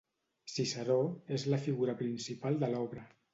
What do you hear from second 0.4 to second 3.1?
Ciceró- És la figura principal de l'obra.